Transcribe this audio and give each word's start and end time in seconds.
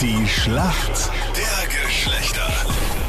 Die 0.00 0.26
Schlacht 0.26 1.10
der 1.36 1.68
Geschlechter. 1.84 2.46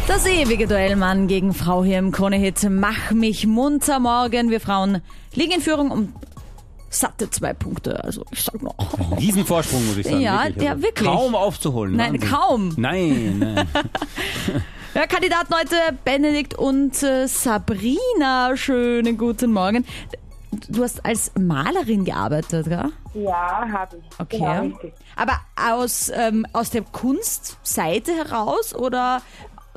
Das 0.08 0.26
ewige 0.26 0.68
Duell 0.68 0.96
Mann 0.96 1.28
gegen 1.28 1.54
Frau 1.54 1.84
hier 1.84 1.98
im 2.00 2.12
Kronehit. 2.12 2.68
Mach 2.70 3.12
mich 3.12 3.48
munter 3.48 4.00
morgen. 4.00 4.50
Wir 4.50 4.60
Frauen 4.60 5.02
liegen 5.34 5.54
in 5.54 5.62
Führung 5.62 5.92
um 5.92 6.14
satte 6.90 7.30
zwei 7.30 7.54
Punkte. 7.54 8.04
Also 8.04 8.24
ich 8.32 8.44
sag 8.44 8.62
noch. 8.62 8.76
Riesenvorsprung, 9.18 9.86
muss 9.88 9.98
ich 9.98 10.06
sagen. 10.06 10.22
Ja, 10.22 10.46
wirklich. 10.46 10.64
ja, 10.66 10.72
Also 10.72 10.84
wirklich. 10.84 11.10
Kaum 11.10 11.36
aufzuholen. 11.36 11.96
Nein, 11.96 12.14
Wahnsinn. 12.14 12.30
kaum. 12.30 12.74
Nein, 12.78 13.40
nein. 13.40 13.68
Ja, 14.96 15.08
Kandidaten 15.08 15.54
heute 15.54 15.76
Benedikt 16.06 16.54
und 16.58 17.04
äh, 17.04 17.28
Sabrina. 17.28 18.56
Schönen 18.56 19.18
guten 19.18 19.52
Morgen. 19.52 19.84
Du 20.70 20.84
hast 20.84 21.06
als 21.06 21.32
Malerin 21.38 22.06
gearbeitet, 22.06 22.68
gell? 22.68 22.92
Ja, 23.14 23.68
habe 23.72 23.98
ich. 23.98 24.20
Okay. 24.20 24.38
Genau, 24.38 24.62
richtig. 24.62 24.94
Aber 25.16 25.34
aus, 25.56 26.12
ähm, 26.14 26.46
aus 26.54 26.70
der 26.70 26.84
Kunstseite 26.84 28.14
heraus 28.14 28.74
oder 28.76 29.22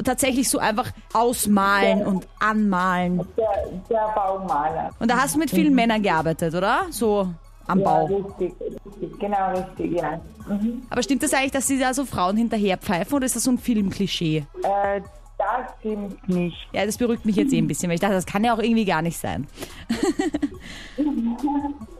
tatsächlich 0.05 0.49
so 0.49 0.59
einfach 0.59 0.91
ausmalen 1.13 2.07
und 2.07 2.27
anmalen? 2.39 3.27
Der, 3.37 3.49
der 3.91 4.13
Baumaler. 4.15 4.91
Und 4.99 5.11
da 5.11 5.19
hast 5.19 5.35
du 5.35 5.39
mit 5.39 5.51
vielen 5.51 5.75
Männern 5.75 6.03
gearbeitet, 6.03 6.55
oder? 6.55 6.83
So 6.91 7.29
am 7.67 7.81
Ja, 7.81 7.85
Bau. 7.85 8.07
richtig, 8.07 8.55
richtig. 8.61 9.19
Genau, 9.21 9.51
richtig, 9.53 9.93
ja. 9.93 10.21
Mhm. 10.49 10.83
Aber 10.91 11.03
stimmt 11.03 11.23
das 11.23 11.35
eigentlich, 11.35 11.53
dass 11.53 11.67
sie 11.67 11.79
da 11.79 11.93
so 11.93 12.05
Frauen 12.05 12.37
hinterher 12.37 12.79
pfeifen 12.79 13.15
oder 13.15 13.27
ist 13.27 13.37
das 13.37 13.45
so 13.45 13.51
ein 13.51 13.59
Filmklischee? 13.59 14.47
Äh, 14.63 15.01
das 15.39 15.71
stimmt 15.79 16.29
nicht. 16.29 16.57
Ja, 16.73 16.85
das 16.85 16.99
beruhigt 16.99 17.25
mich 17.25 17.37
jetzt 17.37 17.53
eh 17.53 17.59
ein 17.59 17.69
bisschen, 17.69 17.89
weil 17.89 17.95
ich 17.95 18.01
dachte, 18.01 18.15
das 18.15 18.27
kann 18.27 18.45
ja 18.45 18.55
auch 18.55 18.59
irgendwie 18.59 18.85
gar 18.85 19.03
nicht 19.03 19.17
sein. 19.17 19.47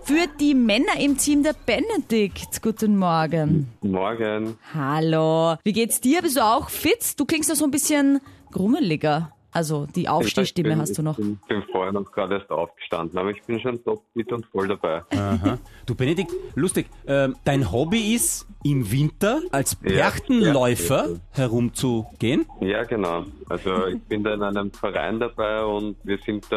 Für 0.03 0.27
die 0.41 0.55
Männer 0.55 0.99
im 0.99 1.17
Team 1.17 1.43
der 1.43 1.55
Benedikt. 1.67 2.61
Guten 2.63 2.97
Morgen. 2.97 3.69
Morgen. 3.83 4.59
Hallo. 4.75 5.57
Wie 5.63 5.73
geht's 5.73 6.01
dir? 6.01 6.23
Bist 6.23 6.37
du 6.37 6.41
auch 6.45 6.69
fit? 6.71 7.19
Du 7.19 7.25
klingst 7.25 7.49
ja 7.49 7.55
so 7.55 7.65
ein 7.65 7.71
bisschen 7.71 8.21
grummeliger. 8.51 9.33
Also 9.51 9.87
die 9.87 10.09
Aufstehstimme 10.09 10.69
bin- 10.71 10.79
hast 10.81 10.97
du 10.99 11.03
noch. 11.03 11.19
Ich 11.19 11.25
bin, 11.25 11.39
bin 11.49 11.63
vorher 11.73 11.93
noch 11.93 12.11
gerade 12.13 12.35
erst 12.37 12.51
aufgestanden, 12.51 13.19
aber 13.19 13.31
ich 13.31 13.43
bin 13.45 13.59
schon 13.61 13.83
topfit 13.83 14.31
und 14.33 14.45
voll 14.47 14.69
dabei. 14.69 15.03
Aha. 15.17 15.59
Du 15.87 15.95
Benedikt, 15.95 16.33
lustig, 16.55 16.87
ähm, 17.07 17.35
dein 17.45 17.73
Hobby 17.73 18.15
ist 18.15 18.47
im 18.63 18.91
Winter 18.93 19.41
als 19.51 19.77
Ja, 19.83 20.11
Perchtenläufer 20.11 21.09
ja. 21.11 21.17
herumzugehen? 21.33 22.45
Ja, 22.61 22.85
genau. 22.85 23.25
Also 23.49 23.87
ich 23.87 24.01
bin 24.03 24.23
da 24.23 24.35
in 24.35 24.43
einem 24.43 24.71
Verein 24.73 25.19
dabei 25.19 25.65
und 25.65 25.97
wir 26.05 26.19
sind 26.19 26.45
da 26.51 26.57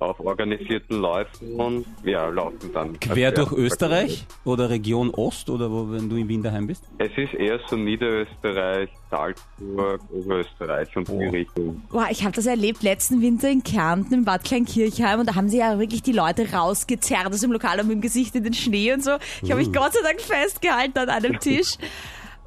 auf 0.00 0.20
organisierten 0.20 1.00
Läufen 1.00 1.54
und 1.54 1.86
ja, 2.04 2.28
laufen 2.28 2.72
dann. 2.72 2.98
Quer 3.00 3.30
Also, 3.30 3.44
durch 3.44 3.52
Österreich 3.52 4.26
oder 4.44 4.70
Region 4.70 5.10
Ost 5.10 5.50
oder 5.50 5.70
wo, 5.70 5.90
wenn 5.90 6.08
du 6.08 6.16
in 6.16 6.28
Wien 6.28 6.42
daheim 6.42 6.66
bist? 6.66 6.84
Es 6.98 7.10
ist 7.16 7.34
eher 7.34 7.60
so 7.68 7.76
Niederösterreich, 7.76 8.90
Salzburg, 9.10 10.00
Oberösterreich 10.10 10.96
und 10.96 11.08
die 11.08 11.24
Richtung. 11.24 11.82
Boah, 11.90 12.06
ich 12.10 12.22
habe 12.22 12.32
das 12.32 12.46
erlebt 12.46 12.82
letzten 12.82 13.20
Winter 13.22 13.50
in 13.50 13.62
Kärnten 13.62 14.14
im 14.14 14.24
Bad 14.24 14.44
Kleinkirchheim 14.44 15.20
und 15.20 15.28
da 15.28 15.34
haben 15.34 15.48
sie 15.48 15.58
ja 15.58 15.78
wirklich 15.78 16.02
die 16.02 16.12
Leute 16.12 16.52
rausgezerrt 16.52 17.32
aus 17.32 17.40
dem 17.40 17.52
Lokal 17.52 17.80
und 17.80 17.88
mit 17.88 17.96
dem 17.96 18.00
Gesicht 18.00 18.34
in 18.34 18.44
den 18.44 18.54
Schnee 18.54 18.92
und 18.92 19.02
so. 19.02 19.12
Ich 19.42 19.50
habe 19.50 19.60
mich 19.60 19.72
Gott 19.72 19.92
sei 19.92 20.00
Dank 20.02 20.20
festgehalten 20.20 20.98
an 20.98 21.08
einem 21.08 21.38
Tisch. 21.40 21.76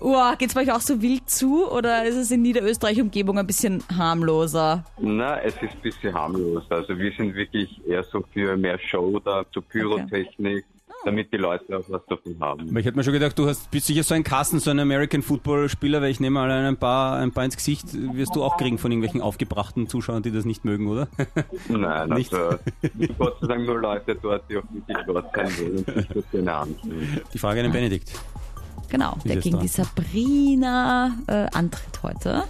Uah, 0.02 0.36
geht's 0.36 0.56
bei 0.56 0.62
euch 0.62 0.72
auch 0.72 0.82
so 0.82 1.00
wild 1.02 1.30
zu 1.30 1.70
oder 1.72 2.04
ist 2.06 2.16
es 2.16 2.32
in 2.32 2.42
Niederösterreich 2.42 3.00
Umgebung 3.00 3.38
ein 3.38 3.46
bisschen 3.46 3.84
harmloser? 3.96 4.84
Na, 5.00 5.40
es 5.42 5.54
ist 5.54 5.62
ein 5.74 5.82
bisschen 5.84 6.14
harmlos. 6.14 6.64
Also 6.70 6.98
wir 6.98 7.12
sind 7.12 7.36
wirklich 7.36 7.80
eher 7.88 8.04
so 8.04 8.24
für 8.34 8.58
mehr 8.58 8.80
Show 8.80 9.20
da, 9.20 9.46
zur 9.52 9.62
Pyrotechnik, 9.62 10.66
damit 11.06 11.32
die 11.32 11.38
Leute 11.38 11.78
auch 11.78 11.84
was 11.88 12.02
davon 12.08 12.36
haben. 12.40 12.70
Aber 12.70 12.80
ich 12.80 12.86
hätte 12.86 12.98
mir 12.98 13.04
schon 13.04 13.14
gedacht, 13.14 13.38
du 13.38 13.48
hast, 13.48 13.70
bist 13.70 13.86
sicher 13.86 14.02
so 14.02 14.16
ein 14.16 14.24
Kassen, 14.24 14.60
so 14.60 14.72
ein 14.72 14.80
American 14.80 15.22
Football 15.22 15.70
Spieler, 15.70 16.02
weil 16.02 16.10
ich 16.10 16.20
nehme 16.20 16.40
mal 16.40 16.50
ein 16.50 16.78
paar, 16.78 17.18
ein 17.18 17.32
paar 17.32 17.46
ins 17.46 17.56
Gesicht 17.56 17.86
wirst 17.94 18.36
du 18.36 18.44
auch 18.44 18.58
kriegen 18.58 18.80
von 18.80 18.92
irgendwelchen 18.92 19.22
aufgebrachten 19.22 19.88
Zuschauern, 19.88 20.24
die 20.24 20.32
das 20.32 20.46
nicht 20.46 20.66
mögen, 20.66 20.88
oder? 20.88 21.10
Nein, 21.70 22.10
Nicht? 22.16 22.34
also 22.34 22.58
Gott 23.20 23.38
sei 23.40 23.48
Dank 23.48 23.68
nur 23.68 23.80
Leute 23.80 24.16
dort, 24.16 24.50
die 24.50 24.58
auch 24.58 24.64
wirklich 24.72 24.98
dort 25.06 25.36
sein 25.36 25.58
wollen 25.60 25.78
und 25.78 25.86
sich 25.86 26.08
das 26.08 26.32
gerne 26.32 26.54
ansehen. 26.54 27.22
Die 27.32 27.38
Frage 27.38 27.60
an 27.60 27.66
den 27.68 27.74
Benedikt. 27.74 28.14
Genau, 28.92 29.16
der 29.24 29.38
ist 29.38 29.44
gegen 29.44 29.56
dran. 29.56 29.64
die 29.64 29.70
Sabrina 29.70 31.12
äh, 31.28 31.48
antritt 31.54 32.04
heute. 32.04 32.44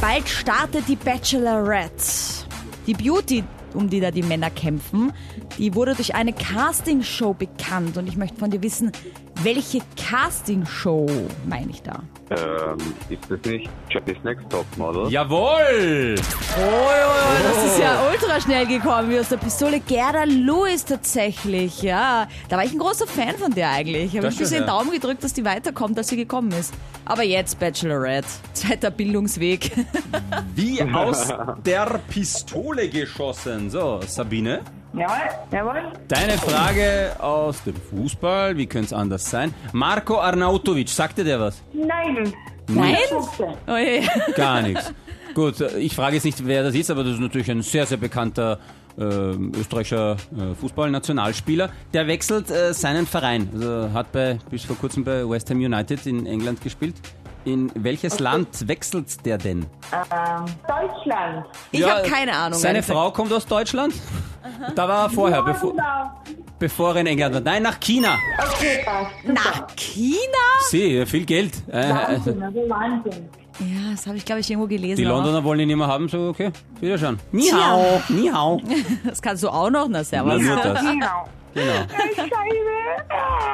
Bald 0.00 0.28
startet 0.28 0.86
die 0.88 0.96
Bachelorette. 0.96 2.46
Die 2.86 2.94
Beauty, 2.94 3.42
um 3.74 3.88
die 3.88 4.00
da 4.00 4.10
die 4.10 4.22
Männer 4.22 4.50
kämpfen, 4.50 5.12
die 5.58 5.74
wurde 5.74 5.94
durch 5.94 6.14
eine 6.14 6.32
Castingshow 6.34 7.32
bekannt. 7.34 7.96
Und 7.96 8.08
ich 8.08 8.16
möchte 8.16 8.36
von 8.38 8.50
dir 8.50 8.62
wissen, 8.62 8.92
welche 9.42 9.80
Castingshow 9.96 11.06
meine 11.46 11.70
ich 11.70 11.82
da? 11.82 12.02
Ähm, 12.30 12.78
ist 13.08 13.30
das 13.30 13.40
nicht 13.50 13.70
Johnny's 13.88 14.22
Next 14.22 14.48
Topmodel? 14.50 15.10
Jawohl! 15.10 16.14
Oh, 16.58 17.19
das 17.42 17.64
ist 17.72 17.78
ja 17.78 18.08
ultra 18.10 18.40
schnell 18.40 18.66
gekommen, 18.66 19.10
wie 19.10 19.18
aus 19.18 19.28
der 19.28 19.36
Pistole. 19.36 19.80
Gerda 19.80 20.24
Lewis 20.24 20.84
tatsächlich, 20.84 21.82
ja. 21.82 22.28
Da 22.48 22.56
war 22.56 22.64
ich 22.64 22.72
ein 22.72 22.78
großer 22.78 23.06
Fan 23.06 23.36
von 23.38 23.52
der 23.52 23.70
eigentlich. 23.70 24.12
Habe 24.12 24.22
Das 24.26 24.34
ein 24.34 24.38
bisschen 24.38 24.60
ja. 24.62 24.66
Daumen 24.66 24.90
gedrückt, 24.90 25.24
dass 25.24 25.32
die 25.32 25.44
weiterkommt, 25.44 25.96
als 25.98 26.08
sie 26.08 26.16
gekommen 26.16 26.52
ist. 26.52 26.72
Aber 27.04 27.22
jetzt 27.22 27.58
Bachelorette. 27.58 28.28
Zweiter 28.52 28.90
Bildungsweg. 28.90 29.72
Wie 30.54 30.82
aus 30.82 31.28
der 31.64 32.00
Pistole 32.08 32.88
geschossen. 32.88 33.70
So, 33.70 34.00
Sabine, 34.06 34.60
Jawohl, 34.92 35.16
jawohl. 35.52 35.92
deine 36.08 36.32
Frage 36.32 37.14
aus 37.20 37.62
dem 37.62 37.76
Fußball, 37.76 38.56
wie 38.56 38.66
könnte 38.66 38.86
es 38.86 38.92
anders 38.92 39.30
sein? 39.30 39.54
Marco 39.72 40.18
Arnautovic, 40.18 40.88
sagt 40.88 41.18
dir 41.18 41.24
der 41.24 41.38
was? 41.38 41.62
Nein. 41.72 42.32
Nein? 42.68 42.96
Schubse. 43.08 43.54
Oh 43.68 43.76
je. 43.76 44.02
Gar 44.34 44.62
nichts. 44.62 44.92
Gut, 45.34 45.60
äh, 45.60 45.78
ich 45.78 45.94
frage 45.94 46.16
jetzt 46.16 46.24
nicht, 46.24 46.46
wer 46.46 46.62
das 46.62 46.74
ist, 46.74 46.90
aber 46.90 47.04
das 47.04 47.14
ist 47.14 47.20
natürlich 47.20 47.50
ein 47.50 47.62
sehr, 47.62 47.86
sehr 47.86 47.98
bekannter 47.98 48.58
äh, 48.98 49.02
österreichischer 49.04 50.12
äh, 50.36 50.54
Fußballnationalspieler. 50.60 51.70
Der 51.92 52.06
wechselt 52.06 52.50
äh, 52.50 52.74
seinen 52.74 53.06
Verein. 53.06 53.48
Also 53.52 53.90
hat 53.92 54.12
bei, 54.12 54.38
bis 54.50 54.64
vor 54.64 54.76
kurzem 54.76 55.04
bei 55.04 55.28
West 55.28 55.48
Ham 55.50 55.58
United 55.58 56.06
in 56.06 56.26
England 56.26 56.60
gespielt. 56.60 56.96
In 57.46 57.70
welches 57.74 58.18
Land 58.20 58.68
wechselt 58.68 59.24
der 59.24 59.38
denn? 59.38 59.60
Ähm, 59.92 60.44
Deutschland. 60.68 61.46
Ich 61.72 61.82
habe 61.88 62.06
keine 62.06 62.34
Ahnung. 62.34 62.58
Seine. 62.58 62.82
Frau 62.82 63.10
kommt 63.12 63.32
aus 63.32 63.46
Deutschland? 63.46 63.94
Da 64.74 64.86
war 64.88 65.04
er 65.04 65.10
vorher, 65.10 65.38
Ja, 65.38 65.44
bevor, 65.44 65.70
genau. 65.72 66.22
bevor 66.58 66.94
er 66.94 67.00
in 67.00 67.06
England 67.06 67.34
war. 67.36 67.40
Nein, 67.40 67.62
nach 67.62 67.80
China. 67.80 68.14
Okay, 68.38 68.80
passt. 68.84 69.10
Nach 69.26 69.66
China? 69.74 70.18
Sie, 70.68 71.06
viel 71.06 71.24
Geld. 71.24 71.52
Äh, 71.72 71.80
äh, 71.80 71.94
Wahnsinn, 71.94 72.42
also 72.42 72.58
Wahnsinn. 72.68 73.28
Ja, 73.60 73.90
das 73.92 74.06
habe 74.06 74.16
ich, 74.16 74.24
glaube 74.24 74.40
ich, 74.40 74.50
irgendwo 74.50 74.66
gelesen. 74.68 74.96
die 74.96 75.06
auch. 75.06 75.16
Londoner 75.16 75.44
wollen 75.44 75.60
ihn 75.60 75.68
nicht 75.68 75.76
mehr 75.76 75.86
haben, 75.86 76.08
so 76.08 76.28
okay, 76.28 76.50
wieder 76.80 76.96
schon. 76.98 77.18
Ni 77.32 77.48
hao, 77.50 78.02
ni 78.08 78.28
hao. 78.28 78.60
Das 79.04 79.20
kannst 79.20 79.42
du 79.42 79.48
auch 79.48 79.70
noch, 79.70 79.86
na 79.88 79.98
Na, 79.98 80.04
servus. 80.04 80.40
nur 80.42 80.56
das. 80.56 80.80
Genau. 80.80 81.28
Genau. 81.52 81.72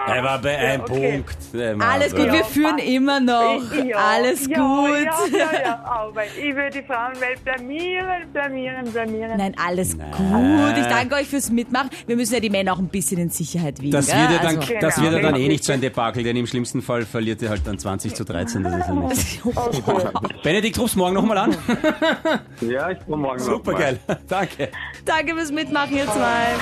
Er 0.06 0.22
war 0.25 0.39
bei 0.41 0.56
einem 0.56 0.83
okay. 0.83 1.22
Punkt. 1.22 1.81
War 1.81 1.89
Alles 1.93 2.15
gut, 2.15 2.31
wir 2.33 2.44
führen 2.44 2.78
immer 2.78 3.21
noch. 3.21 3.61
Ja, 3.84 3.97
Alles 3.97 4.47
ja, 4.47 4.59
gut. 4.59 4.91
Ja, 5.33 5.39
ja, 5.39 5.61
ja, 5.65 5.84
aber 5.84 6.22
ich 6.39 6.55
würde 6.55 6.81
die 6.81 6.87
Frauenwelt 6.87 7.43
blamieren, 7.44 8.31
blamieren, 8.33 8.93
blamieren. 8.93 9.37
Nein, 9.37 9.55
alles 9.65 9.97
gut. 9.99 10.77
Ich 10.78 10.87
danke 10.87 11.15
euch 11.17 11.27
fürs 11.28 11.50
Mitmachen. 11.50 11.91
Wir 12.06 12.17
müssen 12.17 12.34
ja 12.34 12.41
die 12.41 12.50
Männer 12.50 12.72
auch 12.75 12.78
ein 12.78 12.89
bisschen 12.89 13.19
in 13.19 13.31
Sicherheit 13.31 13.81
wiegen. 13.81 13.93
Das 13.93 14.06
wird, 14.09 14.17
ja 14.17 14.39
dann, 14.39 14.56
Also- 14.59 14.75
das 14.81 14.94
Genau. 14.97 15.11
wird 15.11 15.22
ja 15.22 15.31
dann 15.31 15.41
eh 15.41 15.49
nicht 15.49 15.65
so 15.65 15.72
ein 15.72 15.81
Debakel, 15.81 16.23
denn 16.23 16.37
im 16.37 16.47
schlimmsten 16.47 16.83
Fall 16.83 17.05
verliert 17.05 17.43
er 17.43 17.50
halt 17.50 17.67
dann 17.67 17.78
20 17.78 18.15
zu 18.15 18.25
13. 18.25 18.62
Das 18.62 18.75
ist 18.77 18.87
ja 18.88 18.94
nicht 18.94 19.43
so. 19.43 19.53
Okay. 19.87 20.09
Benedikt, 20.43 20.78
rufst 20.78 20.97
morgen 20.97 21.15
nochmal 21.15 21.38
an. 21.38 21.56
Ja, 22.61 22.91
ich 22.91 22.99
komme 23.05 23.17
morgen 23.23 23.38
Super 23.38 23.73
noch 23.73 23.78
mal. 23.78 23.84
geil. 23.84 23.99
Danke. 24.28 24.69
Danke 25.05 25.34
fürs 25.34 25.53
Mitmachen, 25.53 25.97
ihr 25.97 26.05
zwei. 26.05 26.55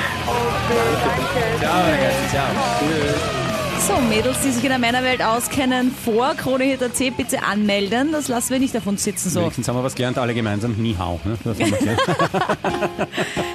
Ciao, 1.60 1.80
ragazzi. 1.80 2.28
Ciao. 2.30 3.33
So, 3.86 4.00
Mädels, 4.00 4.40
die 4.40 4.50
sich 4.50 4.64
in 4.64 4.70
der 4.70 4.78
Männerwelt 4.78 5.22
auskennen, 5.22 5.90
vor 5.90 6.34
KroneHit.at 6.36 6.98
bitte 7.18 7.42
anmelden. 7.42 8.12
Das 8.12 8.28
lassen 8.28 8.54
wir 8.54 8.58
nicht 8.58 8.74
auf 8.74 8.86
uns 8.86 9.04
sitzen 9.04 9.28
so. 9.28 9.40
Wenigstens 9.40 9.68
haben 9.68 9.76
wir 9.76 9.84
was 9.84 9.94
gelernt, 9.94 10.16
alle 10.16 10.32
gemeinsam. 10.32 10.74
Ni 10.78 10.94
hao. 10.98 11.20
Ne? 11.24 11.36